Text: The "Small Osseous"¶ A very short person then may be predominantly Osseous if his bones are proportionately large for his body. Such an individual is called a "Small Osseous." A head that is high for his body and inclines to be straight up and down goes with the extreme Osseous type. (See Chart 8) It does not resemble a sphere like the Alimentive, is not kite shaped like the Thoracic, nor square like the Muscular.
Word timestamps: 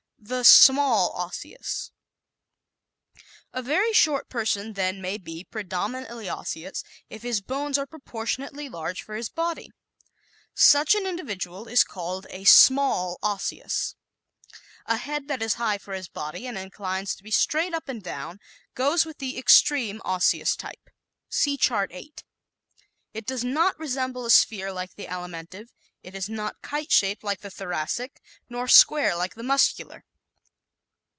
The 0.23 0.43
"Small 0.43 1.13
Osseous"¶ 1.15 1.89
A 3.53 3.63
very 3.63 3.91
short 3.91 4.29
person 4.29 4.73
then 4.73 5.01
may 5.01 5.17
be 5.17 5.43
predominantly 5.45 6.29
Osseous 6.29 6.83
if 7.09 7.23
his 7.23 7.41
bones 7.41 7.75
are 7.75 7.87
proportionately 7.87 8.69
large 8.69 9.01
for 9.01 9.15
his 9.15 9.29
body. 9.29 9.71
Such 10.53 10.93
an 10.93 11.07
individual 11.07 11.67
is 11.67 11.83
called 11.83 12.27
a 12.29 12.43
"Small 12.43 13.17
Osseous." 13.23 13.95
A 14.85 14.97
head 14.97 15.27
that 15.27 15.41
is 15.41 15.55
high 15.55 15.79
for 15.79 15.95
his 15.95 16.07
body 16.07 16.45
and 16.45 16.55
inclines 16.57 17.15
to 17.15 17.23
be 17.23 17.31
straight 17.31 17.73
up 17.73 17.89
and 17.89 18.03
down 18.03 18.37
goes 18.75 19.07
with 19.07 19.17
the 19.17 19.39
extreme 19.39 20.01
Osseous 20.05 20.55
type. 20.55 20.91
(See 21.29 21.57
Chart 21.57 21.89
8) 21.91 22.23
It 23.15 23.25
does 23.25 23.43
not 23.43 23.77
resemble 23.79 24.25
a 24.25 24.29
sphere 24.29 24.71
like 24.71 24.93
the 24.93 25.07
Alimentive, 25.07 25.69
is 26.03 26.29
not 26.29 26.61
kite 26.61 26.91
shaped 26.91 27.23
like 27.23 27.39
the 27.41 27.49
Thoracic, 27.51 28.21
nor 28.47 28.67
square 28.67 29.15
like 29.15 29.33
the 29.33 29.41
Muscular. 29.43 30.05